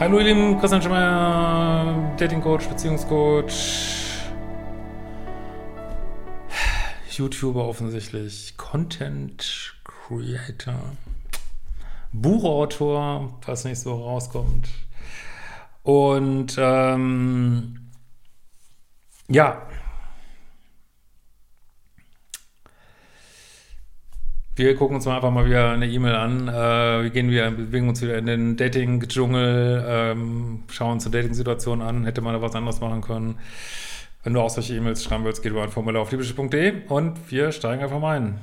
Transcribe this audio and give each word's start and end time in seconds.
Hallo 0.00 0.20
ihr 0.20 0.26
Lieben, 0.26 0.60
Christian 0.60 0.80
Schemmer, 0.80 2.14
Dating 2.18 2.40
Coach, 2.40 2.68
Beziehungscoach, 2.68 3.50
YouTuber 7.10 7.64
offensichtlich, 7.66 8.56
Content 8.56 9.74
Creator, 9.82 10.78
Buchautor, 12.12 13.40
was 13.44 13.64
nicht 13.64 13.80
so 13.80 13.92
rauskommt. 13.96 14.68
Und 15.82 16.54
ähm, 16.58 17.90
ja, 19.26 19.66
Wir 24.58 24.74
gucken 24.74 24.96
uns 24.96 25.06
mal 25.06 25.14
einfach 25.14 25.30
mal 25.30 25.46
wieder 25.46 25.70
eine 25.70 25.86
E-Mail 25.86 26.16
an. 26.16 26.48
Äh, 26.48 27.04
wir 27.04 27.10
gehen 27.10 27.30
wieder, 27.30 27.48
bewegen 27.52 27.88
uns 27.88 28.02
wieder 28.02 28.18
in 28.18 28.26
den 28.26 28.56
Dating-Dschungel, 28.56 29.84
ähm, 29.86 30.64
schauen 30.68 30.94
uns 30.94 31.06
eine 31.06 31.12
Dating-Situation 31.12 31.80
an. 31.80 32.04
Hätte 32.04 32.22
man 32.22 32.34
da 32.34 32.42
was 32.42 32.56
anderes 32.56 32.80
machen 32.80 33.00
können. 33.00 33.38
Wenn 34.24 34.34
du 34.34 34.40
auch 34.40 34.50
solche 34.50 34.74
E-Mails 34.74 35.04
schreiben 35.04 35.24
willst, 35.24 35.44
geht 35.44 35.52
über 35.52 35.62
ein 35.62 35.68
Formular 35.68 36.02
auf 36.02 36.10
liebeschiff.de 36.10 36.88
und 36.88 37.30
wir 37.30 37.52
steigen 37.52 37.84
einfach 37.84 38.00
mal 38.00 38.16
ein. 38.16 38.40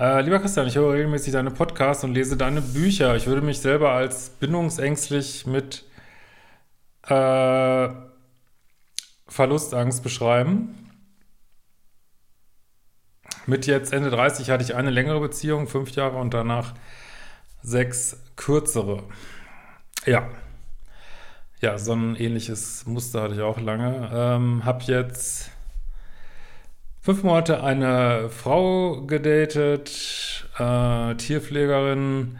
Äh, 0.00 0.22
lieber 0.22 0.40
Christian, 0.40 0.66
ich 0.66 0.74
höre 0.74 0.94
regelmäßig 0.94 1.32
deine 1.32 1.52
Podcasts 1.52 2.02
und 2.02 2.12
lese 2.12 2.36
deine 2.36 2.60
Bücher. 2.60 3.14
Ich 3.14 3.28
würde 3.28 3.40
mich 3.40 3.60
selber 3.60 3.92
als 3.92 4.30
bindungsängstlich 4.30 5.46
mit 5.46 5.84
äh, 7.06 7.88
Verlustangst 9.28 10.02
beschreiben. 10.02 10.85
Mit 13.46 13.66
jetzt 13.66 13.92
Ende 13.92 14.10
30 14.10 14.50
hatte 14.50 14.64
ich 14.64 14.74
eine 14.74 14.90
längere 14.90 15.20
Beziehung, 15.20 15.68
fünf 15.68 15.92
Jahre 15.92 16.16
und 16.16 16.34
danach 16.34 16.74
sechs 17.62 18.20
kürzere. 18.34 19.04
Ja. 20.04 20.28
Ja, 21.60 21.78
so 21.78 21.92
ein 21.92 22.16
ähnliches 22.16 22.86
Muster 22.86 23.22
hatte 23.22 23.34
ich 23.34 23.40
auch 23.40 23.60
lange. 23.60 24.10
Ähm, 24.12 24.64
hab 24.64 24.82
jetzt 24.82 25.50
fünf 27.00 27.22
Monate 27.22 27.62
eine 27.62 28.30
Frau 28.30 29.02
gedatet, 29.02 30.48
äh, 30.58 31.14
Tierpflegerin, 31.14 32.38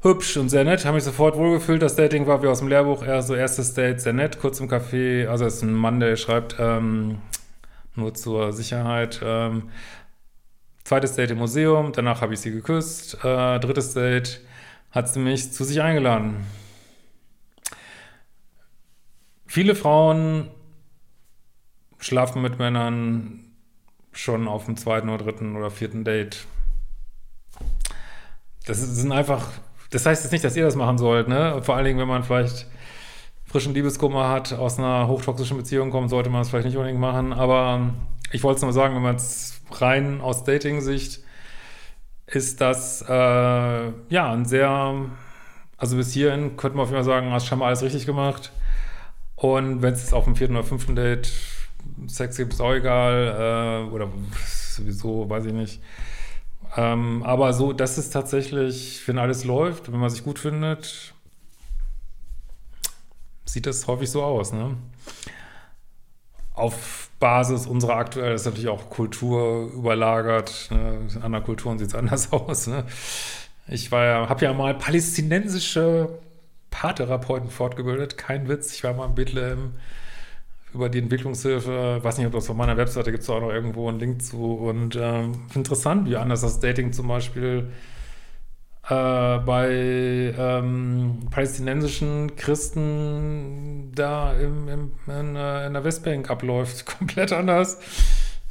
hübsch 0.00 0.38
und 0.38 0.48
sehr 0.48 0.64
nett, 0.64 0.86
habe 0.86 0.94
mich 0.94 1.04
sofort 1.04 1.36
wohlgefühlt. 1.36 1.82
Das 1.82 1.96
Dating 1.96 2.26
war 2.26 2.42
wie 2.42 2.46
aus 2.46 2.60
dem 2.60 2.68
Lehrbuch, 2.68 3.04
eher 3.04 3.20
so 3.22 3.34
erstes 3.34 3.74
Date, 3.74 4.00
sehr 4.00 4.14
nett, 4.14 4.40
kurz 4.40 4.58
im 4.58 4.68
Café. 4.68 5.26
Also 5.28 5.44
es 5.44 5.56
ist 5.56 5.62
ein 5.62 5.74
Mann, 5.74 6.00
der 6.00 6.16
schreibt, 6.16 6.56
ähm, 6.58 7.18
nur 7.98 8.14
zur 8.14 8.52
Sicherheit. 8.52 9.20
Ähm, 9.22 9.70
zweites 10.84 11.14
Date 11.14 11.32
im 11.32 11.38
Museum, 11.38 11.92
danach 11.92 12.22
habe 12.22 12.34
ich 12.34 12.40
sie 12.40 12.50
geküsst. 12.50 13.22
Äh, 13.22 13.60
drittes 13.60 13.92
Date 13.92 14.40
hat 14.90 15.08
sie 15.08 15.20
mich 15.20 15.52
zu 15.52 15.64
sich 15.64 15.82
eingeladen. 15.82 16.46
Viele 19.46 19.74
Frauen 19.74 20.50
schlafen 21.98 22.42
mit 22.42 22.58
Männern 22.58 23.44
schon 24.12 24.48
auf 24.48 24.64
dem 24.64 24.76
zweiten 24.76 25.08
oder 25.08 25.24
dritten 25.24 25.56
oder 25.56 25.70
vierten 25.70 26.04
Date. 26.04 26.46
Das 28.66 28.78
sind 28.78 29.12
einfach, 29.12 29.50
das 29.90 30.06
heißt 30.06 30.24
jetzt 30.24 30.32
nicht, 30.32 30.44
dass 30.44 30.56
ihr 30.56 30.64
das 30.64 30.76
machen 30.76 30.98
sollt, 30.98 31.28
ne? 31.28 31.62
Vor 31.62 31.76
allen 31.76 31.84
Dingen, 31.84 31.98
wenn 31.98 32.08
man 32.08 32.24
vielleicht 32.24 32.66
frischen 33.48 33.74
Liebeskummer 33.74 34.28
hat, 34.28 34.52
aus 34.52 34.78
einer 34.78 35.08
hochtoxischen 35.08 35.56
Beziehung 35.56 35.90
kommt, 35.90 36.10
sollte 36.10 36.30
man 36.30 36.42
es 36.42 36.50
vielleicht 36.50 36.66
nicht 36.66 36.76
unbedingt 36.76 37.00
machen. 37.00 37.32
Aber 37.32 37.90
ich 38.30 38.42
wollte 38.44 38.56
es 38.56 38.62
nur 38.62 38.72
sagen, 38.72 38.94
wenn 38.94 39.02
man 39.02 39.16
es 39.16 39.60
rein 39.70 40.20
aus 40.20 40.44
Dating-Sicht 40.44 41.20
ist 42.26 42.60
das 42.60 43.02
äh, 43.08 43.12
ja 43.12 44.32
ein 44.32 44.44
sehr, 44.44 44.94
also 45.78 45.96
bis 45.96 46.12
hierhin 46.12 46.56
könnte 46.56 46.76
man 46.76 46.84
auf 46.84 46.90
jeden 46.90 47.02
Fall 47.02 47.04
sagen, 47.04 47.32
hast 47.32 47.46
schon 47.46 47.58
mal 47.58 47.66
alles 47.66 47.82
richtig 47.82 48.04
gemacht. 48.04 48.52
Und 49.34 49.82
wenn 49.82 49.94
es 49.94 50.12
auf 50.12 50.24
dem 50.24 50.36
vierten 50.36 50.56
oder 50.56 50.64
fünften 50.64 50.94
Date 50.94 51.32
Sex 52.06 52.36
gibt, 52.36 52.52
ist 52.52 52.60
auch 52.60 52.74
egal. 52.74 53.86
Äh, 53.88 53.94
oder 53.94 54.08
sowieso, 54.46 55.30
weiß 55.30 55.46
ich 55.46 55.52
nicht. 55.52 55.80
Ähm, 56.76 57.22
aber 57.22 57.52
so, 57.54 57.72
das 57.72 57.96
ist 57.96 58.10
tatsächlich, 58.10 59.02
wenn 59.06 59.18
alles 59.18 59.44
läuft, 59.44 59.90
wenn 59.90 60.00
man 60.00 60.10
sich 60.10 60.22
gut 60.22 60.38
findet, 60.38 61.14
sieht 63.48 63.66
das 63.66 63.86
häufig 63.86 64.10
so 64.10 64.22
aus, 64.22 64.52
ne? 64.52 64.76
Auf 66.54 67.10
Basis 67.20 67.66
unserer 67.66 67.96
aktuell, 67.96 68.32
das 68.32 68.42
ist 68.42 68.46
natürlich 68.46 68.68
auch 68.68 68.90
Kultur 68.90 69.72
überlagert, 69.72 70.68
ne? 70.70 71.08
in 71.14 71.22
anderen 71.22 71.44
Kulturen 71.44 71.78
sieht 71.78 71.88
es 71.88 71.94
anders 71.96 72.32
aus, 72.32 72.66
ne? 72.66 72.84
Ich 73.66 73.92
war 73.92 74.04
ja, 74.04 74.28
habe 74.28 74.44
ja 74.44 74.52
mal 74.52 74.74
palästinensische 74.74 76.08
Paartherapeuten 76.70 77.50
fortgebildet, 77.50 78.16
kein 78.16 78.48
Witz, 78.48 78.74
ich 78.74 78.84
war 78.84 78.94
mal 78.94 79.06
in 79.06 79.14
Bethlehem 79.14 79.74
über 80.74 80.88
die 80.88 80.98
Entwicklungshilfe, 80.98 82.00
weiß 82.02 82.18
nicht, 82.18 82.26
ob 82.26 82.32
das 82.34 82.46
von 82.46 82.56
meiner 82.56 82.76
Webseite 82.76 83.10
gibt 83.10 83.22
es 83.22 83.30
auch 83.30 83.40
noch 83.40 83.50
irgendwo 83.50 83.88
einen 83.88 83.98
Link 83.98 84.22
zu 84.22 84.54
und 84.54 84.96
ähm, 84.96 85.46
interessant, 85.54 86.08
wie 86.08 86.16
anders 86.16 86.42
das 86.42 86.60
Dating 86.60 86.92
zum 86.92 87.08
Beispiel 87.08 87.70
äh, 87.70 87.97
bei 88.94 90.34
ähm, 90.38 91.28
palästinensischen 91.30 92.36
Christen 92.36 93.92
da 93.94 94.32
im, 94.32 94.68
im, 94.68 94.92
in, 95.06 95.36
äh, 95.36 95.66
in, 95.66 95.74
der 95.74 95.84
Westbank 95.84 96.30
abläuft. 96.30 96.86
Komplett 96.98 97.32
anders. 97.32 97.80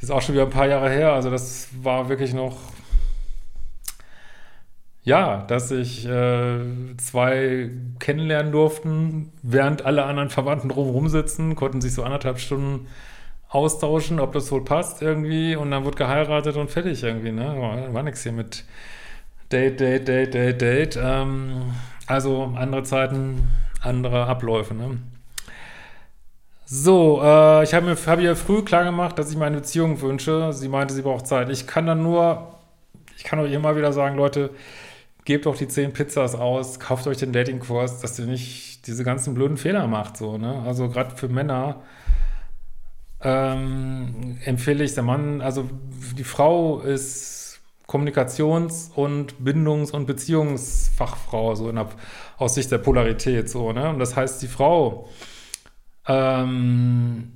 Ist 0.00 0.12
auch 0.12 0.22
schon 0.22 0.36
wieder 0.36 0.44
ein 0.44 0.50
paar 0.50 0.68
Jahre 0.68 0.90
her. 0.90 1.12
Also 1.12 1.30
das 1.30 1.68
war 1.82 2.08
wirklich 2.08 2.34
noch, 2.34 2.56
ja, 5.02 5.44
dass 5.48 5.72
ich 5.72 6.06
äh, 6.06 6.60
zwei 6.98 7.70
kennenlernen 7.98 8.52
durften, 8.52 9.32
während 9.42 9.84
alle 9.84 10.04
anderen 10.04 10.30
Verwandten 10.30 10.68
drumherum 10.68 11.08
sitzen, 11.08 11.56
konnten 11.56 11.80
sich 11.80 11.94
so 11.94 12.04
anderthalb 12.04 12.38
Stunden 12.38 12.86
austauschen, 13.48 14.20
ob 14.20 14.34
das 14.34 14.52
wohl 14.52 14.64
passt 14.64 15.02
irgendwie 15.02 15.56
und 15.56 15.72
dann 15.72 15.84
wird 15.84 15.96
geheiratet 15.96 16.56
und 16.56 16.70
fertig 16.70 17.02
irgendwie, 17.02 17.32
ne? 17.32 17.56
War, 17.58 17.92
war 17.94 18.02
nichts 18.04 18.22
hier 18.22 18.32
mit 18.32 18.64
Date, 19.50 19.80
Date, 19.80 20.06
Date, 20.08 20.34
Date, 20.34 20.60
Date. 20.60 20.98
Ähm, 21.02 21.72
also 22.06 22.52
andere 22.56 22.82
Zeiten, 22.82 23.48
andere 23.80 24.26
Abläufe. 24.26 24.74
Ne? 24.74 24.98
So, 26.66 27.20
äh, 27.22 27.64
ich 27.64 27.72
habe 27.72 27.86
mir 27.86 27.96
hab 27.96 28.20
ihr 28.20 28.36
früh 28.36 28.62
klar 28.62 28.84
gemacht, 28.84 29.18
dass 29.18 29.30
ich 29.30 29.36
mir 29.38 29.46
eine 29.46 29.56
Beziehung 29.56 30.00
wünsche. 30.02 30.52
Sie 30.52 30.68
meinte, 30.68 30.92
sie 30.92 31.02
braucht 31.02 31.26
Zeit. 31.26 31.48
Ich 31.48 31.66
kann 31.66 31.86
dann 31.86 32.02
nur, 32.02 32.54
ich 33.16 33.24
kann 33.24 33.38
euch 33.38 33.52
immer 33.52 33.74
wieder 33.74 33.92
sagen, 33.92 34.16
Leute, 34.16 34.50
gebt 35.24 35.46
doch 35.46 35.56
die 35.56 35.68
10 35.68 35.92
Pizzas 35.94 36.34
aus, 36.34 36.78
kauft 36.78 37.06
euch 37.06 37.18
den 37.18 37.32
Datingkurs, 37.32 38.00
dass 38.00 38.18
ihr 38.18 38.26
nicht 38.26 38.86
diese 38.86 39.04
ganzen 39.04 39.34
blöden 39.34 39.56
Fehler 39.56 39.86
macht. 39.86 40.18
So, 40.18 40.36
ne? 40.36 40.62
Also 40.66 40.88
gerade 40.88 41.16
für 41.16 41.28
Männer 41.28 41.82
ähm, 43.22 44.38
empfehle 44.44 44.84
ich 44.84 44.94
der 44.94 45.02
Mann, 45.02 45.40
also 45.40 45.68
die 46.16 46.24
Frau 46.24 46.80
ist 46.80 47.37
Kommunikations- 47.88 48.90
und 48.94 49.42
Bindungs- 49.42 49.90
und 49.90 50.06
Beziehungsfachfrau, 50.06 51.54
so 51.54 51.72
der, 51.72 51.88
aus 52.36 52.54
Sicht 52.54 52.70
der 52.70 52.78
Polarität, 52.78 53.48
so, 53.48 53.72
ne? 53.72 53.88
Und 53.88 53.98
das 53.98 54.14
heißt, 54.14 54.42
die 54.42 54.46
Frau 54.46 55.08
ähm, 56.06 57.32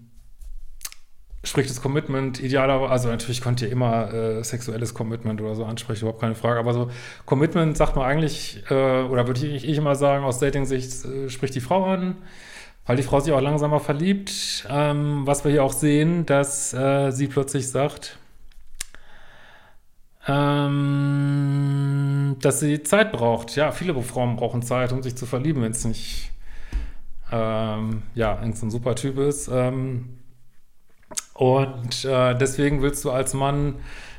spricht 1.42 1.70
das 1.70 1.80
Commitment 1.80 2.38
idealerweise, 2.38 2.92
also 2.92 3.08
natürlich 3.08 3.40
könnt 3.40 3.62
ihr 3.62 3.70
immer 3.70 4.12
äh, 4.12 4.44
sexuelles 4.44 4.92
Commitment 4.92 5.40
oder 5.40 5.54
so 5.54 5.64
ansprechen, 5.64 6.02
überhaupt 6.02 6.20
keine 6.20 6.34
Frage, 6.34 6.60
aber 6.60 6.74
so 6.74 6.90
Commitment 7.24 7.76
sagt 7.76 7.96
man 7.96 8.04
eigentlich, 8.04 8.62
äh, 8.68 8.74
oder 9.04 9.26
würde 9.26 9.46
ich, 9.46 9.66
ich, 9.66 9.76
immer 9.78 9.94
sagen, 9.94 10.22
aus 10.22 10.38
Dating-Sicht 10.38 11.04
äh, 11.06 11.30
spricht 11.30 11.54
die 11.54 11.60
Frau 11.60 11.86
an, 11.86 12.16
weil 12.84 12.96
die 12.96 13.02
Frau 13.02 13.20
sich 13.20 13.32
auch 13.32 13.40
langsamer 13.40 13.80
verliebt, 13.80 14.66
ähm, 14.68 15.26
was 15.26 15.44
wir 15.44 15.50
hier 15.50 15.64
auch 15.64 15.72
sehen, 15.72 16.26
dass 16.26 16.74
äh, 16.74 17.10
sie 17.10 17.26
plötzlich 17.26 17.68
sagt, 17.68 18.18
ähm, 20.28 22.02
dass 22.40 22.60
sie 22.60 22.82
Zeit 22.82 23.12
braucht. 23.12 23.56
Ja, 23.56 23.72
viele 23.72 24.00
Frauen 24.02 24.36
brauchen 24.36 24.62
Zeit, 24.62 24.92
um 24.92 25.02
sich 25.02 25.16
zu 25.16 25.26
verlieben, 25.26 25.62
wenn 25.62 25.72
es 25.72 25.84
nicht 25.84 26.30
ähm, 27.32 28.02
ja, 28.14 28.34
irgendein 28.34 28.54
so 28.54 28.70
super 28.70 28.94
Typ 28.94 29.18
ist. 29.18 29.48
Ähm, 29.48 30.18
und 31.34 32.04
äh, 32.04 32.34
deswegen 32.36 32.82
willst 32.82 33.04
du 33.04 33.10
als 33.10 33.34
Mann 33.34 33.76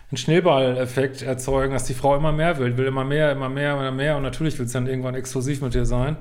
einen 0.09 0.17
Schneeballeffekt 0.17 1.21
erzeugen, 1.21 1.73
dass 1.73 1.85
die 1.85 1.93
Frau 1.93 2.15
immer 2.15 2.31
mehr 2.31 2.57
will, 2.57 2.77
will 2.77 2.85
immer 2.85 3.05
mehr, 3.05 3.31
immer 3.31 3.49
mehr, 3.49 3.73
immer 3.73 3.91
mehr 3.91 4.17
und 4.17 4.23
natürlich 4.23 4.59
will 4.59 4.67
sie 4.67 4.73
dann 4.73 4.87
irgendwann 4.87 5.15
exklusiv 5.15 5.61
mit 5.61 5.73
dir 5.73 5.85
sein, 5.85 6.17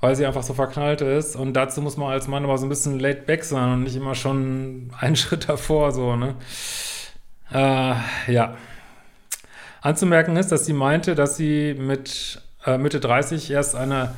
weil 0.00 0.14
sie 0.14 0.26
einfach 0.26 0.42
so 0.42 0.54
verknallt 0.54 1.00
ist 1.00 1.36
und 1.36 1.54
dazu 1.54 1.80
muss 1.80 1.96
man 1.96 2.12
als 2.12 2.28
Mann 2.28 2.44
aber 2.44 2.58
so 2.58 2.66
ein 2.66 2.68
bisschen 2.68 3.00
laid 3.00 3.26
back 3.26 3.44
sein 3.44 3.72
und 3.72 3.82
nicht 3.84 3.96
immer 3.96 4.14
schon 4.14 4.92
einen 4.98 5.16
Schritt 5.16 5.48
davor, 5.48 5.92
so, 5.92 6.16
ne? 6.16 6.36
Äh, 7.52 7.94
ja. 8.32 8.56
Anzumerken 9.80 10.36
ist, 10.36 10.52
dass 10.52 10.66
sie 10.66 10.72
meinte, 10.72 11.14
dass 11.14 11.36
sie 11.36 11.74
mit 11.74 12.42
äh, 12.66 12.76
Mitte 12.78 13.00
30 13.00 13.50
erst 13.50 13.74
eine 13.74 14.14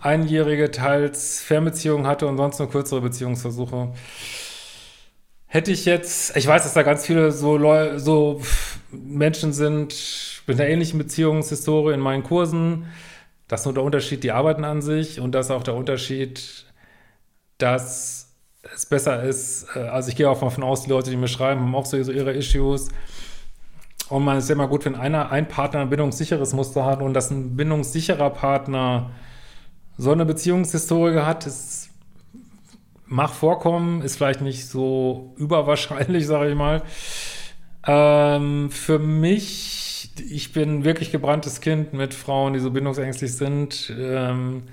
einjährige, 0.00 0.70
teils 0.70 1.40
Fernbeziehung 1.40 2.06
hatte 2.06 2.26
und 2.26 2.36
sonst 2.36 2.58
nur 2.58 2.70
kürzere 2.70 3.00
Beziehungsversuche. 3.00 3.92
Hätte 5.46 5.70
ich 5.70 5.84
jetzt, 5.84 6.36
ich 6.36 6.46
weiß, 6.46 6.64
dass 6.64 6.74
da 6.74 6.82
ganz 6.82 7.06
viele 7.06 7.32
so, 7.32 7.56
Leu 7.56 7.98
so 7.98 8.42
Menschen 8.90 9.52
sind 9.52 9.94
mit 10.46 10.60
einer 10.60 10.68
ähnlichen 10.68 10.98
Beziehungshistorie 10.98 11.94
in 11.94 12.00
meinen 12.00 12.24
Kursen. 12.24 12.86
Das 13.48 13.60
ist 13.60 13.66
nur 13.66 13.74
der 13.74 13.84
Unterschied, 13.84 14.24
die 14.24 14.32
arbeiten 14.32 14.64
an 14.64 14.82
sich 14.82 15.20
und 15.20 15.32
das 15.32 15.46
ist 15.46 15.52
auch 15.52 15.62
der 15.62 15.74
Unterschied, 15.74 16.66
dass 17.58 18.34
es 18.74 18.86
besser 18.86 19.22
ist, 19.22 19.68
äh, 19.76 19.80
also 19.80 20.08
ich 20.08 20.16
gehe 20.16 20.28
auch 20.28 20.40
mal 20.42 20.50
von 20.50 20.64
aus, 20.64 20.82
die 20.82 20.90
Leute, 20.90 21.10
die 21.10 21.16
mir 21.16 21.28
schreiben, 21.28 21.60
haben 21.60 21.74
auch 21.74 21.86
so 21.86 21.96
ihre 21.96 22.32
Issues. 22.32 22.88
Und 24.08 24.24
man 24.24 24.38
ist 24.38 24.48
ja 24.48 24.54
immer 24.54 24.68
gut, 24.68 24.84
wenn 24.84 24.94
einer, 24.94 25.30
ein 25.32 25.48
Partner 25.48 25.80
ein 25.80 25.90
bindungssicheres 25.90 26.52
Muster 26.52 26.84
hat 26.84 27.02
und 27.02 27.14
dass 27.14 27.30
ein 27.30 27.56
bindungssicherer 27.56 28.30
Partner 28.30 29.10
so 29.98 30.12
eine 30.12 30.24
Beziehungshistorie 30.24 31.20
hat, 31.20 31.46
ist, 31.46 31.90
mag 33.06 33.30
vorkommen, 33.30 34.02
ist 34.02 34.16
vielleicht 34.16 34.42
nicht 34.42 34.68
so 34.68 35.34
überwahrscheinlich, 35.36 36.26
sage 36.28 36.50
ich 36.50 36.56
mal. 36.56 36.82
Ähm, 37.86 38.70
für 38.70 38.98
mich, 38.98 40.10
ich 40.28 40.52
bin 40.52 40.84
wirklich 40.84 41.12
gebranntes 41.12 41.60
Kind 41.60 41.92
mit 41.92 42.14
Frauen, 42.14 42.52
die 42.52 42.60
so 42.60 42.70
bindungsängstlich 42.70 43.32
sind. 43.34 43.92
Ähm, 43.98 44.64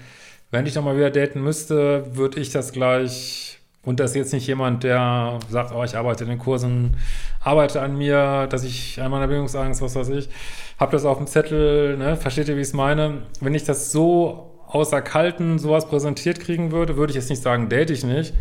wenn 0.51 0.65
ich 0.65 0.75
nochmal 0.75 0.97
wieder 0.97 1.09
daten 1.09 1.41
müsste, 1.41 2.15
würde 2.15 2.39
ich 2.39 2.51
das 2.51 2.71
gleich, 2.71 3.59
und 3.83 3.99
das 3.99 4.11
ist 4.11 4.17
jetzt 4.17 4.33
nicht 4.33 4.47
jemand, 4.47 4.83
der 4.83 5.39
sagt, 5.49 5.73
oh, 5.73 5.83
ich 5.83 5.95
arbeite 5.95 6.23
in 6.23 6.29
den 6.29 6.39
Kursen, 6.39 6.95
arbeite 7.43 7.81
an 7.81 7.97
mir, 7.97 8.47
dass 8.47 8.63
ich 8.63 9.01
an 9.01 9.11
meiner 9.11 9.27
Bindungsangst, 9.27 9.81
was 9.81 9.95
weiß 9.95 10.09
ich, 10.09 10.29
habe 10.79 10.91
das 10.91 11.05
auf 11.05 11.17
dem 11.17 11.27
Zettel, 11.27 11.97
ne, 11.97 12.15
versteht 12.15 12.47
ihr, 12.47 12.55
wie 12.55 12.61
ich 12.61 12.67
es 12.67 12.73
meine? 12.73 13.23
Wenn 13.41 13.53
ich 13.53 13.63
das 13.63 13.91
so 13.91 14.63
außer 14.67 15.01
Kalten 15.01 15.59
sowas 15.59 15.87
präsentiert 15.87 16.39
kriegen 16.39 16.71
würde, 16.71 16.97
würde 16.97 17.11
ich 17.11 17.15
jetzt 17.15 17.29
nicht 17.29 17.41
sagen, 17.41 17.69
date 17.69 17.91
ich 17.91 18.03
nicht. 18.03 18.33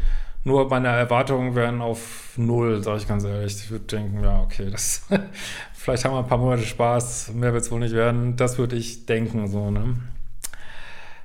Nur 0.45 0.69
meine 0.69 0.89
Erwartungen 0.89 1.55
wären 1.55 1.81
auf 1.81 2.33
null, 2.37 2.83
sage 2.83 2.99
ich 2.99 3.07
ganz 3.07 3.23
ehrlich. 3.25 3.55
Ich 3.55 3.71
würde 3.71 3.85
denken, 3.85 4.25
ja, 4.25 4.41
okay, 4.41 4.71
das 4.71 5.07
vielleicht 5.73 6.05
haben 6.05 6.15
wir 6.15 6.19
ein 6.19 6.27
paar 6.27 6.39
Monate 6.39 6.63
Spaß, 6.63 7.33
mehr 7.35 7.53
wird 7.53 7.63
es 7.63 7.71
wohl 7.71 7.81
nicht 7.81 7.95
werden. 7.95 8.37
Das 8.37 8.59
würde 8.59 8.77
ich 8.77 9.07
denken, 9.07 9.47
so, 9.47 9.71
ne? 9.71 9.97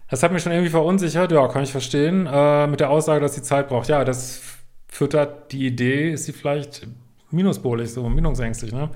Das 0.09 0.23
hat 0.23 0.31
mich 0.31 0.43
schon 0.43 0.51
irgendwie 0.51 0.69
verunsichert, 0.69 1.31
ja, 1.31 1.47
kann 1.47 1.63
ich 1.63 1.71
verstehen. 1.71 2.27
Äh, 2.27 2.67
mit 2.67 2.79
der 2.79 2.89
Aussage, 2.89 3.19
dass 3.19 3.35
sie 3.35 3.41
Zeit 3.41 3.69
braucht. 3.69 3.89
Ja, 3.89 4.05
das 4.05 4.41
füttert 4.87 5.51
die 5.51 5.65
Idee, 5.65 6.11
ist 6.11 6.25
sie 6.25 6.31
vielleicht 6.31 6.87
minuspolig, 7.31 7.91
so 7.91 8.03
bindungsängstlich, 8.03 8.71
ne? 8.71 8.89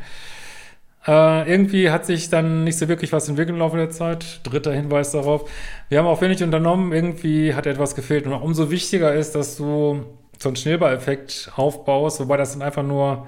Äh, 1.08 1.52
irgendwie 1.52 1.90
hat 1.90 2.06
sich 2.06 2.30
dann 2.30 2.64
nicht 2.64 2.78
so 2.78 2.88
wirklich 2.88 3.12
was 3.12 3.28
entwickelt 3.28 3.56
im 3.56 3.60
Laufe 3.60 3.78
der 3.78 3.90
Zeit. 3.90 4.42
Dritter 4.44 4.72
Hinweis 4.72 5.12
darauf. 5.12 5.50
Wir 5.90 5.98
haben 5.98 6.06
auch 6.06 6.22
wenig 6.22 6.44
unternommen. 6.44 6.94
Irgendwie 6.94 7.56
hat 7.56 7.66
etwas 7.66 7.96
gefehlt. 7.96 8.28
Und 8.28 8.34
umso 8.34 8.70
wichtiger 8.70 9.12
ist, 9.14 9.34
dass 9.34 9.58
du 9.58 10.06
so 10.38 10.50
einen 10.50 10.56
Schneeballeffekt 10.56 11.52
aufbaust, 11.56 12.20
wobei 12.20 12.38
das 12.38 12.52
sind 12.54 12.62
einfach 12.62 12.84
nur 12.84 13.26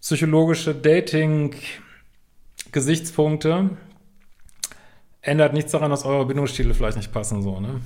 psychologische 0.00 0.74
Dating-Gesichtspunkte. 0.74 3.70
Ändert 5.20 5.52
nichts 5.52 5.70
daran, 5.70 5.90
dass 5.90 6.04
eure 6.04 6.26
Bindungsstile 6.26 6.74
vielleicht 6.74 6.96
nicht 6.96 7.12
passen, 7.12 7.42
so, 7.42 7.60
ne? 7.60 7.80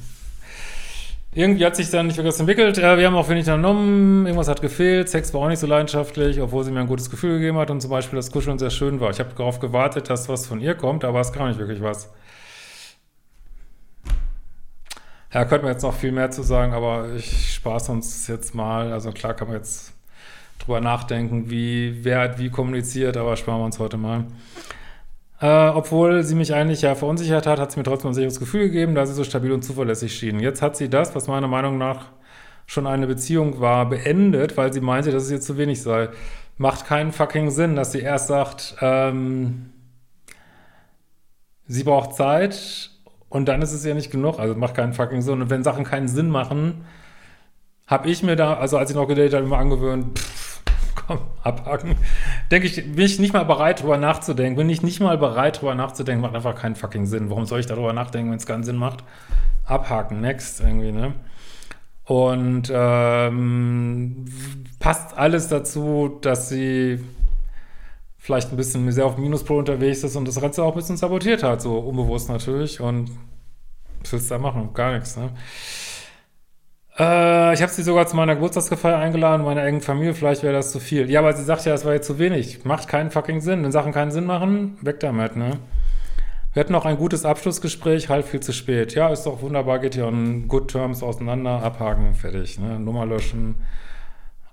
Irgendwie 1.36 1.66
hat 1.66 1.76
sich 1.76 1.90
dann 1.90 2.06
nicht 2.06 2.16
wirklich 2.16 2.32
was 2.32 2.40
entwickelt. 2.40 2.78
wir 2.78 3.06
haben 3.06 3.14
auch 3.14 3.28
wenig 3.28 3.42
unternommen. 3.42 4.24
Irgendwas 4.24 4.48
hat 4.48 4.62
gefehlt. 4.62 5.10
Sex 5.10 5.34
war 5.34 5.42
auch 5.42 5.48
nicht 5.48 5.58
so 5.58 5.66
leidenschaftlich, 5.66 6.40
obwohl 6.40 6.64
sie 6.64 6.70
mir 6.70 6.80
ein 6.80 6.86
gutes 6.86 7.10
Gefühl 7.10 7.38
gegeben 7.38 7.58
hat 7.58 7.70
und 7.70 7.82
zum 7.82 7.90
Beispiel 7.90 8.16
das 8.16 8.30
Kuscheln 8.30 8.58
sehr 8.58 8.70
schön 8.70 9.00
war. 9.00 9.10
Ich 9.10 9.20
habe 9.20 9.34
darauf 9.36 9.60
gewartet, 9.60 10.08
dass 10.08 10.30
was 10.30 10.46
von 10.46 10.62
ihr 10.62 10.74
kommt, 10.74 11.04
aber 11.04 11.20
es 11.20 11.34
kam 11.34 11.48
nicht 11.48 11.58
wirklich 11.58 11.82
was. 11.82 12.10
Ja, 15.30 15.44
könnte 15.44 15.66
man 15.66 15.74
jetzt 15.74 15.82
noch 15.82 15.92
viel 15.92 16.10
mehr 16.10 16.30
zu 16.30 16.42
sagen, 16.42 16.72
aber 16.72 17.10
ich 17.14 17.52
spaß 17.52 17.90
uns 17.90 18.26
jetzt 18.28 18.54
mal. 18.54 18.90
Also 18.90 19.12
klar 19.12 19.34
kann 19.34 19.48
man 19.48 19.58
jetzt 19.58 19.92
drüber 20.58 20.80
nachdenken, 20.80 21.50
wie, 21.50 22.02
wer 22.02 22.20
hat 22.20 22.38
wie 22.38 22.48
kommuniziert, 22.48 23.18
aber 23.18 23.36
sparen 23.36 23.60
wir 23.60 23.66
uns 23.66 23.78
heute 23.78 23.98
mal. 23.98 24.24
Äh, 25.40 25.68
obwohl 25.68 26.22
sie 26.22 26.34
mich 26.34 26.54
eigentlich 26.54 26.82
ja 26.82 26.94
verunsichert 26.94 27.46
hat, 27.46 27.58
hat 27.58 27.72
sie 27.72 27.78
mir 27.78 27.84
trotzdem 27.84 28.10
ein 28.10 28.14
sicheres 28.14 28.40
Gefühl 28.40 28.66
gegeben, 28.66 28.94
da 28.94 29.04
sie 29.04 29.12
so 29.12 29.24
stabil 29.24 29.52
und 29.52 29.62
zuverlässig 29.62 30.14
schien. 30.14 30.40
Jetzt 30.40 30.62
hat 30.62 30.76
sie 30.76 30.88
das, 30.88 31.14
was 31.14 31.28
meiner 31.28 31.48
Meinung 31.48 31.76
nach 31.78 32.06
schon 32.66 32.86
eine 32.86 33.06
Beziehung 33.06 33.60
war, 33.60 33.88
beendet, 33.88 34.56
weil 34.56 34.72
sie 34.72 34.80
meinte, 34.80 35.12
dass 35.12 35.24
es 35.24 35.30
ihr 35.30 35.40
zu 35.40 35.58
wenig 35.58 35.82
sei. 35.82 36.08
Macht 36.56 36.86
keinen 36.86 37.12
fucking 37.12 37.50
Sinn, 37.50 37.76
dass 37.76 37.92
sie 37.92 38.00
erst 38.00 38.28
sagt, 38.28 38.76
ähm, 38.80 39.72
sie 41.66 41.84
braucht 41.84 42.14
Zeit 42.14 42.90
und 43.28 43.46
dann 43.46 43.60
ist 43.60 43.72
es 43.72 43.84
ja 43.84 43.94
nicht 43.94 44.10
genug. 44.10 44.38
Also 44.38 44.54
macht 44.54 44.74
keinen 44.74 44.94
fucking 44.94 45.20
Sinn. 45.20 45.42
Und 45.42 45.50
wenn 45.50 45.62
Sachen 45.62 45.84
keinen 45.84 46.08
Sinn 46.08 46.30
machen, 46.30 46.86
habe 47.86 48.08
ich 48.08 48.22
mir 48.22 48.36
da, 48.36 48.54
also 48.54 48.78
als 48.78 48.90
ich 48.90 48.96
noch 48.96 49.06
gedatet 49.06 49.34
habe, 49.34 49.44
immer 49.44 49.58
angewöhnt, 49.58 50.18
pff, 50.18 50.45
komm, 51.06 51.18
abhaken. 51.42 51.96
Denke 52.50 52.66
ich, 52.66 52.76
bin 52.76 53.04
ich 53.04 53.18
nicht 53.18 53.32
mal 53.32 53.44
bereit, 53.44 53.82
drüber 53.82 53.98
nachzudenken. 53.98 54.56
Bin 54.56 54.70
ich 54.70 54.82
nicht 54.82 55.00
mal 55.00 55.18
bereit, 55.18 55.60
drüber 55.60 55.74
nachzudenken, 55.74 56.22
macht 56.22 56.34
einfach 56.34 56.54
keinen 56.54 56.76
fucking 56.76 57.06
Sinn. 57.06 57.30
Warum 57.30 57.46
soll 57.46 57.60
ich 57.60 57.66
darüber 57.66 57.92
nachdenken, 57.92 58.30
wenn 58.30 58.38
es 58.38 58.46
keinen 58.46 58.64
Sinn 58.64 58.76
macht? 58.76 59.04
Abhaken, 59.64 60.20
next, 60.20 60.60
irgendwie, 60.60 60.92
ne? 60.92 61.14
Und 62.04 62.70
ähm, 62.72 64.26
passt 64.78 65.16
alles 65.18 65.48
dazu, 65.48 66.18
dass 66.20 66.48
sie 66.48 67.00
vielleicht 68.16 68.52
ein 68.52 68.56
bisschen 68.56 68.90
sehr 68.92 69.06
auf 69.06 69.18
Minuspol 69.18 69.58
unterwegs 69.58 70.04
ist 70.04 70.14
und 70.14 70.26
das 70.26 70.40
Ganze 70.40 70.62
auch 70.62 70.72
ein 70.72 70.76
bisschen 70.76 70.96
sabotiert 70.96 71.42
hat, 71.42 71.62
so 71.62 71.78
unbewusst 71.78 72.28
natürlich. 72.28 72.80
Und 72.80 73.10
was 74.00 74.12
willst 74.12 74.30
du 74.30 74.34
da 74.34 74.40
machen? 74.40 74.72
Gar 74.72 74.94
nichts, 74.94 75.16
ne? 75.16 75.30
Äh, 76.98 77.54
ich 77.54 77.62
habe 77.62 77.70
sie 77.72 77.82
sogar 77.82 78.06
zu 78.06 78.16
meiner 78.16 78.34
Geburtstagsfeier 78.34 78.98
eingeladen, 78.98 79.44
meiner 79.44 79.64
engen 79.64 79.80
Familie, 79.80 80.14
vielleicht 80.14 80.42
wäre 80.42 80.54
das 80.54 80.72
zu 80.72 80.80
viel. 80.80 81.10
Ja, 81.10 81.20
aber 81.20 81.32
sie 81.34 81.44
sagt 81.44 81.64
ja, 81.66 81.72
das 81.72 81.84
war 81.84 81.92
jetzt 81.92 82.06
zu 82.06 82.18
wenig. 82.18 82.64
Macht 82.64 82.88
keinen 82.88 83.10
fucking 83.10 83.40
Sinn. 83.40 83.62
Wenn 83.62 83.72
Sachen 83.72 83.92
keinen 83.92 84.10
Sinn 84.10 84.24
machen, 84.24 84.78
weg 84.80 85.00
damit, 85.00 85.36
ne? 85.36 85.58
Wir 86.54 86.60
hatten 86.60 86.72
noch 86.72 86.86
ein 86.86 86.96
gutes 86.96 87.26
Abschlussgespräch, 87.26 88.08
halt 88.08 88.24
viel 88.24 88.40
zu 88.40 88.54
spät. 88.54 88.94
Ja, 88.94 89.08
ist 89.10 89.24
doch 89.24 89.42
wunderbar, 89.42 89.78
geht 89.78 89.94
hier 89.94 90.06
on 90.06 90.48
good 90.48 90.68
terms 90.68 91.02
auseinander, 91.02 91.62
abhaken, 91.62 92.14
fertig, 92.14 92.58
ne? 92.58 92.80
Nummer 92.80 93.04
löschen. 93.04 93.56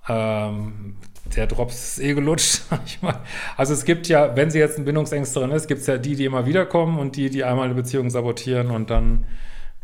Ähm, 0.10 0.98
der 1.38 1.48
Drops 1.48 1.98
ist 1.98 2.04
eh 2.04 2.14
gelutscht, 2.14 2.64
sag 2.70 2.82
ich 2.86 3.02
mal. 3.02 3.22
Also 3.56 3.74
es 3.74 3.86
gibt 3.86 4.10
ja, 4.10 4.36
wenn 4.36 4.52
sie 4.52 4.60
jetzt 4.60 4.78
ein 4.78 4.84
Bindungsängsterin 4.84 5.52
ist, 5.52 5.68
gibt 5.68 5.80
es 5.80 5.88
ja 5.88 5.98
die, 5.98 6.18
die 6.18 6.26
immer 6.26 6.46
wiederkommen 6.46 7.00
und 7.00 7.16
die, 7.16 7.30
die 7.30 7.46
einmal 7.46 7.66
eine 7.66 7.74
Beziehung 7.74 8.10
sabotieren 8.10 8.70
und 8.70 8.90
dann 8.90 9.24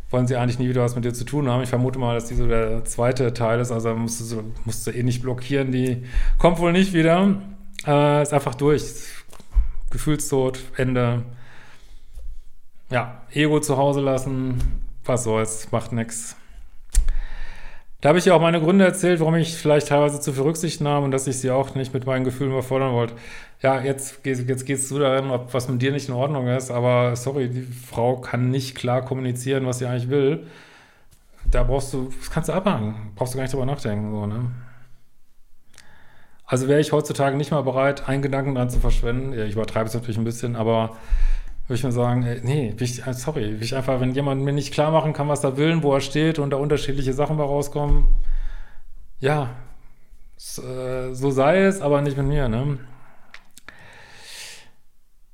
wollen 0.10 0.28
sie 0.28 0.36
eigentlich 0.36 0.60
nie 0.60 0.70
wieder 0.70 0.82
was 0.82 0.96
mit 0.96 1.06
dir 1.06 1.14
zu 1.14 1.24
tun 1.24 1.50
haben. 1.50 1.62
Ich 1.64 1.70
vermute 1.70 2.00
mal, 2.00 2.16
dass 2.16 2.26
die 2.26 2.36
so 2.36 2.48
der 2.48 2.84
zweite 2.86 3.34
Teil 3.34 3.60
ist. 3.60 3.72
Also 3.72 3.94
musst 3.96 4.32
du, 4.32 4.44
musst 4.66 4.88
du 4.88 4.92
eh 4.92 5.04
nicht 5.04 5.22
blockieren. 5.22 5.72
Die 5.72 6.04
kommt 6.38 6.60
wohl 6.60 6.72
nicht 6.72 6.94
wieder. 6.94 7.42
Äh, 7.86 8.24
ist 8.24 8.34
einfach 8.34 8.56
durch. 8.56 8.84
Gefühlstod, 9.92 10.60
Ende. 10.76 11.24
Ja, 12.92 13.22
Ego 13.32 13.60
zu 13.60 13.78
Hause 13.78 14.02
lassen. 14.02 14.62
Was 15.06 15.24
soll's, 15.24 15.72
macht 15.72 15.92
nix. 15.92 16.36
Da 18.02 18.10
habe 18.10 18.20
ich 18.20 18.26
ja 18.26 18.34
auch 18.34 18.40
meine 18.40 18.62
Gründe 18.62 18.86
erzählt, 18.86 19.20
warum 19.20 19.36
ich 19.36 19.56
vielleicht 19.56 19.90
teilweise 19.90 20.22
zu 20.22 20.32
viel 20.32 20.44
Rücksicht 20.44 20.80
nahm 20.80 21.04
und 21.04 21.12
dass 21.12 21.28
ich 21.28 21.38
sie 21.40 21.52
auch 21.52 21.76
nicht 21.76 21.94
mit 21.94 22.06
meinen 22.06 22.24
Gefühlen 22.24 22.52
überfordern 22.52 22.94
wollte. 22.94 23.14
Ja, 23.62 23.82
jetzt, 23.82 24.22
jetzt 24.24 24.66
gehst 24.66 24.90
du 24.90 25.00
darin, 25.00 25.30
ob 25.32 25.54
was 25.54 25.68
mit 25.68 25.82
dir 25.82 25.92
nicht 25.92 26.08
in 26.08 26.16
Ordnung 26.16 26.48
ist, 26.48 26.72
aber 26.72 27.18
sorry, 27.18 27.50
die 27.50 27.64
Frau 27.64 28.16
kann 28.18 28.52
nicht 28.52 28.76
klar 28.76 29.02
kommunizieren, 29.04 29.66
was 29.66 29.80
sie 29.80 29.86
eigentlich 29.86 30.10
will. 30.10 30.48
Da 31.52 31.64
brauchst 31.64 31.94
du, 31.94 32.10
das 32.18 32.30
kannst 32.32 32.48
du 32.48 32.54
abhaken, 32.54 33.12
brauchst 33.16 33.34
du 33.34 33.38
gar 33.38 33.44
nicht 33.44 33.54
drüber 33.54 33.66
nachdenken, 33.66 34.12
so, 34.12 34.26
ne? 34.26 34.52
Also 36.46 36.68
wäre 36.68 36.80
ich 36.80 36.94
heutzutage 36.94 37.38
nicht 37.38 37.52
mal 37.52 37.62
bereit, 37.62 38.08
einen 38.08 38.24
Gedanken 38.24 38.56
dran 38.56 38.72
zu 38.72 38.80
verschwenden. 38.80 39.34
Ja, 39.34 39.46
ich 39.46 39.54
übertreibe 39.54 39.88
es 39.88 39.94
natürlich 39.94 40.18
ein 40.18 40.24
bisschen, 40.24 40.56
aber 40.56 40.98
würde 41.70 41.78
ich 41.78 41.84
mir 41.84 41.92
sagen, 41.92 42.24
ey, 42.24 42.42
nee, 42.44 42.76
ich, 42.80 43.06
äh, 43.06 43.14
sorry, 43.14 43.56
ich 43.62 43.76
einfach, 43.76 44.00
wenn 44.02 44.16
jemand 44.16 44.42
mir 44.42 44.54
nicht 44.54 44.74
klar 44.74 44.90
machen 44.92 45.14
kann, 45.14 45.28
was 45.28 45.44
er 45.44 45.56
will, 45.56 45.84
wo 45.84 45.94
er 45.94 46.02
steht 46.02 46.40
und 46.40 46.50
da 46.50 46.58
unterschiedliche 46.58 47.14
Sachen 47.14 47.38
bei 47.38 47.44
rauskommen, 47.44 48.06
ja, 49.20 49.52
so, 50.36 50.64
äh, 50.64 51.14
so 51.14 51.30
sei 51.30 51.66
es, 51.66 51.80
aber 51.82 52.02
nicht 52.02 52.18
mit 52.18 52.26
mir, 52.26 52.50
ne? 52.50 52.80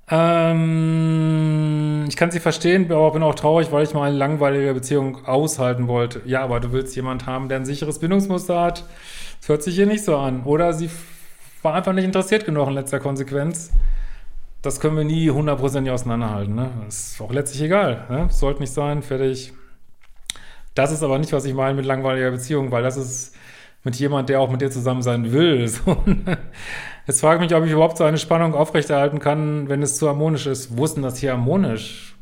Ähm, 0.10 2.06
ich 2.10 2.18
kann 2.18 2.32
sie 2.32 2.40
verstehen, 2.42 2.92
aber 2.92 3.12
bin 3.12 3.24
auch 3.24 3.36
traurig, 3.36 3.72
weil 3.72 3.84
ich 3.84 3.94
mal 3.94 4.10
eine 4.10 4.18
langweilige 4.18 4.74
Beziehung 4.74 5.26
aushalten 5.26 5.88
wollte. 5.88 6.22
Ja, 6.26 6.44
aber 6.44 6.60
du 6.60 6.74
willst 6.74 6.96
jemanden 6.96 7.26
haben, 7.26 7.48
der 7.50 7.60
ein 7.60 7.66
sicheres 7.66 8.00
Bindungsmuster 8.00 8.60
hat. 8.60 8.84
Das 9.40 9.50
hört 9.50 9.64
sich 9.64 9.76
hier 9.76 9.88
nicht 9.88 10.04
so 10.04 10.18
an. 10.18 10.44
Oder 10.44 10.74
sie 10.74 10.90
war 11.62 11.74
einfach 11.74 11.94
nicht 11.94 12.06
interessiert 12.06 12.46
genug 12.46 12.68
in 12.68 12.74
letzter 12.74 13.00
Konsequenz. 13.00 13.72
Das 14.66 14.80
können 14.80 14.98
wir 14.98 15.04
nie 15.04 15.30
hundertprozentig 15.30 15.94
auseinanderhalten. 15.94 16.56
Ne? 16.56 16.72
Ist 16.88 17.22
auch 17.22 17.32
letztlich 17.32 17.62
egal. 17.62 18.08
Ne? 18.10 18.30
Sollte 18.32 18.62
nicht 18.62 18.74
sein, 18.74 19.04
fertig. 19.04 19.54
Das 20.74 20.92
ist 20.92 21.04
aber 21.04 21.20
nicht, 21.20 21.34
was 21.34 21.46
ich 21.46 21.54
meine 21.54 21.76
mit 21.76 21.86
langweiliger 21.86 22.32
Beziehung, 22.32 22.72
weil 22.72 22.82
das 22.82 22.98
ist 22.98 23.36
mit 23.84 23.96
jemand, 23.98 24.28
der 24.28 24.42
auch 24.42 24.50
mit 24.50 24.62
dir 24.62 24.72
zusammen 24.72 25.04
sein 25.04 25.32
will. 25.32 25.68
So. 25.86 26.04
Jetzt 27.06 27.22
frage 27.22 27.36
ich 27.36 27.52
mich, 27.52 27.56
ob 27.56 27.64
ich 27.64 27.74
überhaupt 27.74 28.00
so 28.00 28.06
eine 28.06 28.18
Spannung 28.18 28.56
aufrechterhalten 28.56 29.20
kann, 29.20 29.70
wenn 29.70 29.84
es 29.84 29.98
zu 29.98 30.08
harmonisch 30.08 30.48
ist. 30.48 30.76
Wo 30.76 30.86
ist 30.86 30.96
denn 30.96 31.04
das 31.04 31.20
hier 31.20 31.34
harmonisch? 31.34 32.16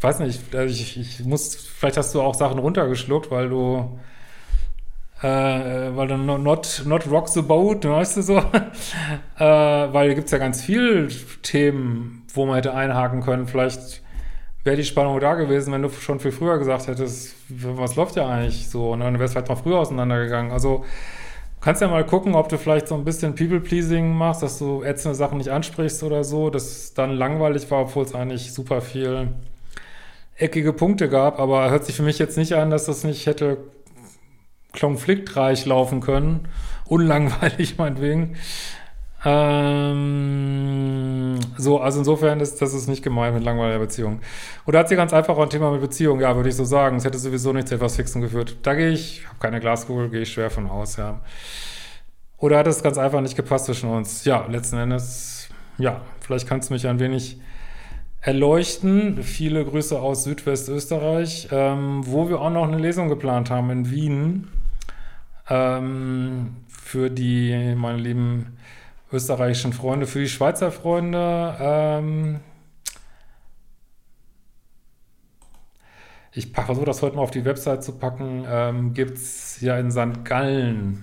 Weiß 0.00 0.20
nicht, 0.20 0.54
also 0.54 0.72
ich, 0.72 0.96
ich 0.96 1.24
muss, 1.24 1.56
vielleicht 1.56 1.96
hast 1.96 2.14
du 2.14 2.22
auch 2.22 2.36
Sachen 2.36 2.60
runtergeschluckt, 2.60 3.32
weil 3.32 3.48
du, 3.48 3.98
äh, 5.22 5.94
weil 5.96 6.08
du 6.08 6.16
not, 6.16 6.82
not 6.86 7.10
rock 7.10 7.28
the 7.28 7.42
boat, 7.42 7.84
weißt 7.84 8.16
du 8.16 8.22
so? 8.22 8.36
äh, 9.38 9.44
weil 9.44 10.08
da 10.08 10.14
gibt 10.14 10.26
es 10.26 10.32
ja 10.32 10.38
ganz 10.38 10.62
viele 10.62 11.08
Themen, 11.42 12.24
wo 12.34 12.46
man 12.46 12.56
hätte 12.56 12.74
einhaken 12.74 13.20
können. 13.20 13.46
Vielleicht 13.46 14.02
wäre 14.64 14.76
die 14.76 14.84
Spannung 14.84 15.20
da 15.20 15.34
gewesen, 15.34 15.72
wenn 15.72 15.82
du 15.82 15.90
schon 15.90 16.20
viel 16.20 16.32
früher 16.32 16.58
gesagt 16.58 16.86
hättest, 16.86 17.34
was 17.48 17.96
läuft 17.96 18.16
ja 18.16 18.28
eigentlich 18.28 18.68
so? 18.68 18.92
Und 18.92 19.00
dann 19.00 19.14
wäre 19.14 19.24
es 19.24 19.32
vielleicht 19.32 19.48
mal 19.48 19.56
früher 19.56 19.78
auseinandergegangen. 19.78 20.52
Also 20.52 20.84
kannst 21.60 21.82
ja 21.82 21.88
mal 21.88 22.04
gucken, 22.04 22.34
ob 22.34 22.48
du 22.48 22.56
vielleicht 22.56 22.88
so 22.88 22.94
ein 22.94 23.04
bisschen 23.04 23.34
People-Pleasing 23.34 24.14
machst, 24.14 24.42
dass 24.42 24.58
du 24.58 24.82
ätzende 24.82 25.14
Sachen 25.14 25.38
nicht 25.38 25.50
ansprichst 25.50 26.02
oder 26.02 26.24
so, 26.24 26.48
dass 26.48 26.94
dann 26.94 27.12
langweilig 27.12 27.70
war, 27.70 27.82
obwohl 27.82 28.04
es 28.04 28.14
eigentlich 28.14 28.52
super 28.52 28.80
viel 28.80 29.28
eckige 30.36 30.72
Punkte 30.72 31.10
gab. 31.10 31.38
Aber 31.38 31.70
hört 31.70 31.84
sich 31.84 31.96
für 31.96 32.02
mich 32.02 32.18
jetzt 32.18 32.38
nicht 32.38 32.54
an, 32.54 32.70
dass 32.70 32.86
das 32.86 33.04
nicht 33.04 33.26
hätte 33.26 33.58
konfliktreich 34.78 35.66
laufen 35.66 36.00
können. 36.00 36.48
Unlangweilig 36.86 37.78
meinetwegen. 37.78 38.36
Ähm, 39.22 39.90
so, 41.58 41.78
also 41.78 41.98
insofern 41.98 42.40
ist 42.40 42.62
das 42.62 42.72
ist 42.72 42.88
nicht 42.88 43.02
gemeint 43.02 43.34
mit 43.34 43.44
langweiliger 43.44 43.78
Beziehung. 43.78 44.20
Oder 44.66 44.78
hat 44.78 44.88
sie 44.88 44.96
ganz 44.96 45.12
einfach 45.12 45.36
auch 45.36 45.42
ein 45.42 45.50
Thema 45.50 45.70
mit 45.70 45.82
Beziehung? 45.82 46.20
Ja, 46.20 46.34
würde 46.36 46.48
ich 46.48 46.56
so 46.56 46.64
sagen. 46.64 46.96
Es 46.96 47.04
hätte 47.04 47.18
sowieso 47.18 47.52
nichts 47.52 47.70
etwas 47.70 47.96
Fixen 47.96 48.22
geführt. 48.22 48.56
Da 48.62 48.74
gehe 48.74 48.88
ich, 48.90 49.26
habe 49.26 49.36
keine 49.38 49.60
Glaskugel, 49.60 50.08
gehe 50.08 50.22
ich 50.22 50.32
schwer 50.32 50.50
von 50.50 50.70
aus, 50.70 50.96
ja. 50.96 51.20
Oder 52.38 52.56
hat 52.58 52.66
es 52.66 52.82
ganz 52.82 52.96
einfach 52.96 53.20
nicht 53.20 53.36
gepasst 53.36 53.66
zwischen 53.66 53.90
uns? 53.90 54.24
Ja, 54.24 54.46
letzten 54.46 54.78
Endes, 54.78 55.50
ja, 55.76 56.00
vielleicht 56.20 56.48
kannst 56.48 56.70
du 56.70 56.74
mich 56.74 56.86
ein 56.86 56.98
wenig 56.98 57.38
erleuchten. 58.22 59.22
Viele 59.22 59.64
Grüße 59.66 60.00
aus 60.00 60.24
Südwestösterreich, 60.24 61.48
ähm, 61.52 62.00
wo 62.06 62.30
wir 62.30 62.40
auch 62.40 62.50
noch 62.50 62.66
eine 62.66 62.78
Lesung 62.78 63.10
geplant 63.10 63.50
haben 63.50 63.70
in 63.70 63.90
Wien. 63.90 64.48
Ähm, 65.50 66.56
für 66.68 67.10
die, 67.10 67.74
meine 67.76 67.98
lieben 67.98 68.56
österreichischen 69.12 69.72
Freunde, 69.72 70.06
für 70.06 70.20
die 70.20 70.28
Schweizer 70.28 70.70
Freunde. 70.70 71.56
Ähm, 71.60 72.40
ich 76.32 76.52
versuche 76.52 76.86
das 76.86 77.02
heute 77.02 77.16
mal 77.16 77.22
auf 77.22 77.32
die 77.32 77.44
Website 77.44 77.82
zu 77.82 77.92
packen. 77.92 78.44
Ähm, 78.48 78.94
Gibt 78.94 79.18
es 79.18 79.60
ja 79.60 79.76
in 79.78 79.90
St. 79.90 80.24
Gallen 80.24 81.02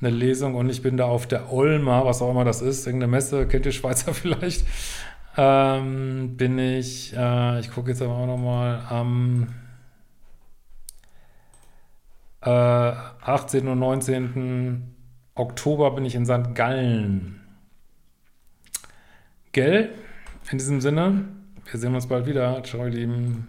eine 0.00 0.10
Lesung 0.10 0.54
und 0.54 0.68
ich 0.68 0.82
bin 0.82 0.96
da 0.98 1.06
auf 1.06 1.26
der 1.26 1.50
Olma, 1.52 2.04
was 2.04 2.20
auch 2.20 2.30
immer 2.30 2.44
das 2.44 2.60
ist, 2.60 2.86
irgendeine 2.86 3.10
Messe, 3.10 3.46
kennt 3.46 3.64
ihr 3.64 3.72
Schweizer 3.72 4.12
vielleicht? 4.14 4.66
Ähm, 5.36 6.36
bin 6.36 6.58
ich, 6.58 7.16
äh, 7.16 7.60
ich 7.60 7.70
gucke 7.70 7.90
jetzt 7.90 8.02
aber 8.02 8.14
auch 8.14 8.26
nochmal 8.26 8.82
am 8.88 9.48
äh, 12.44 12.48
18. 12.48 13.68
und 13.68 13.78
19. 13.78 14.94
Oktober 15.34 15.90
bin 15.92 16.04
ich 16.04 16.14
in 16.14 16.26
St. 16.26 16.54
Gallen. 16.54 17.40
Gell? 19.52 19.94
In 20.50 20.58
diesem 20.58 20.80
Sinne, 20.80 21.24
wir 21.70 21.80
sehen 21.80 21.94
uns 21.94 22.06
bald 22.06 22.26
wieder. 22.26 22.62
Ciao, 22.64 22.84
ihr 22.84 22.90
Lieben. 22.90 23.48